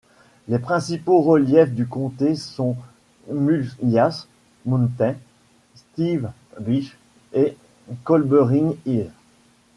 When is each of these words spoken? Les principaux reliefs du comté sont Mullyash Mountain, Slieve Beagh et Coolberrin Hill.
Les 0.47 0.57
principaux 0.57 1.21
reliefs 1.21 1.73
du 1.75 1.85
comté 1.85 2.33
sont 2.35 2.75
Mullyash 3.31 4.23
Mountain, 4.65 5.13
Slieve 5.93 6.31
Beagh 6.59 6.95
et 7.33 7.55
Coolberrin 8.03 8.73
Hill. 8.87 9.11